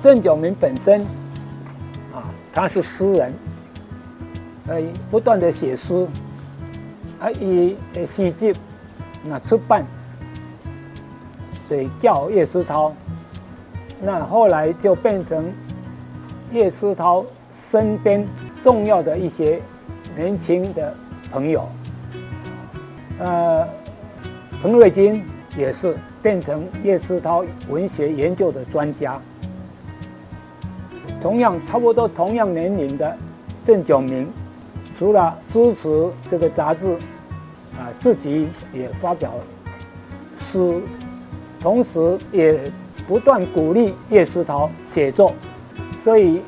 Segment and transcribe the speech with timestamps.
[0.00, 1.02] 郑九明本身
[2.14, 3.34] 啊，他是诗人，
[4.68, 6.06] 呃，不断的写诗，
[7.18, 8.54] 啊，以诗集
[9.24, 9.84] 那出版，
[11.68, 12.92] 对，叫叶思涛，
[14.00, 15.52] 那后来就变成
[16.52, 18.24] 叶思涛身边
[18.62, 19.60] 重要的一些
[20.16, 20.94] 年轻的
[21.32, 21.68] 朋友，
[23.18, 23.66] 呃，
[24.62, 25.24] 彭瑞金
[25.56, 29.20] 也是变成叶思涛文学研究的专家。
[31.20, 33.16] 同样差不多同样年龄的
[33.64, 34.28] 郑九明，
[34.96, 36.92] 除了支持这个杂志，
[37.76, 39.32] 啊，自己也发表
[40.36, 40.80] 诗，
[41.60, 42.58] 同时也
[43.06, 45.32] 不断鼓励叶思涛写作，
[45.96, 46.40] 所以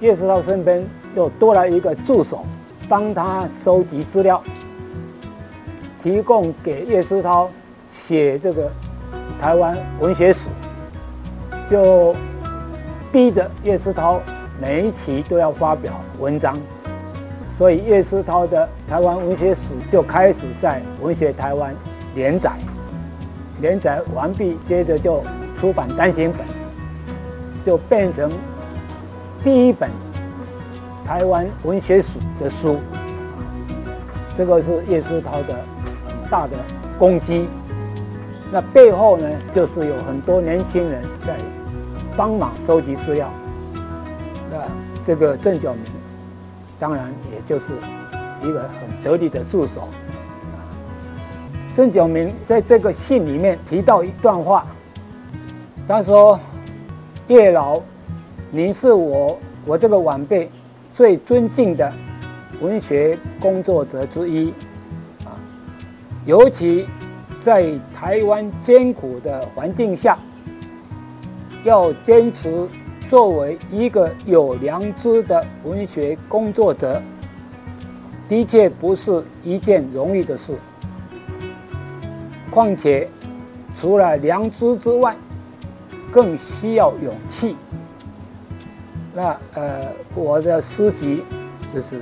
[0.00, 0.84] 叶思涛身边
[1.14, 2.44] 又多了一个助手，
[2.88, 4.42] 帮他收集资料，
[6.00, 7.48] 提供给叶思涛
[7.88, 8.68] 写这个
[9.40, 10.48] 台湾文学史，
[11.70, 12.12] 就。
[13.12, 14.20] 逼着叶思涛
[14.60, 16.58] 每一期都要发表文章，
[17.48, 21.72] 所以叶思涛的台湾文学史就开始在《文学台湾》
[22.14, 22.52] 连载，
[23.60, 25.22] 连载完毕，接着就
[25.58, 26.40] 出版单行本，
[27.64, 28.30] 就变成
[29.42, 29.90] 第一本
[31.04, 32.76] 台湾文学史的书。
[34.36, 35.54] 这个是叶思涛的
[36.06, 36.56] 很大的
[36.98, 37.48] 功绩。
[38.52, 41.34] 那背后呢，就是有很多年轻人在。
[42.16, 43.28] 帮忙收集资料，
[44.50, 44.56] 那
[45.04, 45.82] 这个郑九明，
[46.78, 47.74] 当然也就是
[48.42, 49.86] 一个很得力的助手。
[51.74, 54.66] 郑九明在这个信里面提到一段话，
[55.86, 56.40] 他说
[57.28, 57.82] ：“叶老，
[58.50, 60.50] 您是我我这个晚辈
[60.94, 61.92] 最尊敬的
[62.62, 64.54] 文学工作者之一，
[65.26, 65.36] 啊，
[66.24, 66.86] 尤其
[67.40, 70.18] 在台湾艰苦的环境下。”
[71.66, 72.68] 要坚持
[73.08, 77.02] 作为一个有良知的文学工作者，
[78.28, 80.54] 的确不是一件容易的事。
[82.52, 83.08] 况且，
[83.76, 85.16] 除了良知之外，
[86.12, 87.56] 更需要勇气。
[89.12, 91.24] 那呃，我的诗集
[91.74, 91.96] 就是《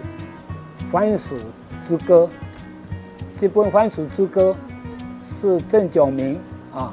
[0.87, 1.37] 番薯
[1.89, 2.28] 之歌》，
[3.41, 4.55] 这本《番薯之歌》
[5.41, 6.39] 是郑九明
[6.75, 6.93] 啊。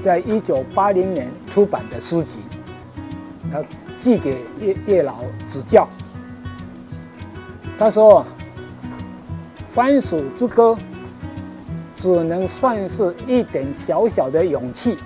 [0.00, 2.38] 在一九八零年出版的书籍，
[3.52, 3.62] 他
[3.96, 5.16] 寄给叶叶老
[5.48, 5.88] 指教。
[7.76, 8.24] 他说
[9.68, 10.76] ：“番薯之歌
[11.96, 14.96] 只能算是一点小小的勇气。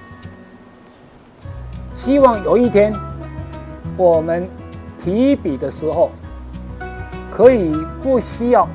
[1.95, 2.95] 希望有一天，
[3.97, 4.47] 我们
[4.99, 6.11] 提笔的时候，
[7.31, 8.69] 可以不需要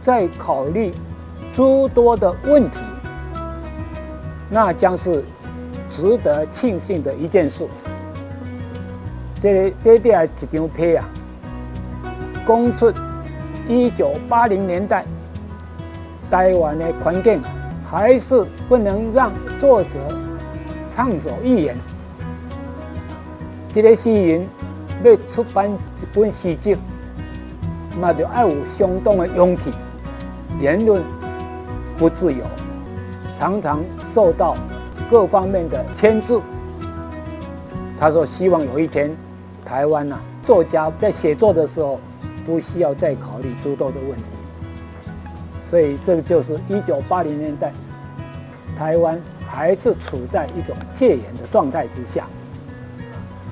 [0.00, 0.92] 再考虑
[1.54, 2.78] 诸多的问题，
[4.48, 5.24] 那将是。”
[5.96, 7.68] 值得庆幸的一件事，
[9.40, 11.08] 这这底下一张片啊，
[12.44, 12.92] 讲出
[13.68, 15.04] 一九八零年代
[16.28, 17.40] 台湾的环境，
[17.88, 19.90] 还是不能让作者
[20.90, 21.76] 畅所欲言。
[23.70, 24.44] 这个诗人
[25.04, 25.78] 要出版一
[26.12, 26.76] 本诗集，
[28.00, 29.70] 那就要有相当的勇气。
[30.60, 31.00] 言论
[31.96, 32.44] 不自由，
[33.38, 33.80] 常常
[34.12, 34.56] 受到。
[35.10, 36.40] 各方面的签字。
[37.98, 39.14] 他说：“希望有一天，
[39.64, 42.00] 台湾呐，作家在写作的时候，
[42.44, 44.24] 不需要再考虑诸多的问题。
[45.70, 47.72] 所以，这个就是一九八零年代，
[48.76, 52.26] 台湾还是处在一种戒严的状态之下，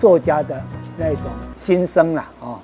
[0.01, 0.61] 作家的
[0.99, 2.59] 那种心声了啊。”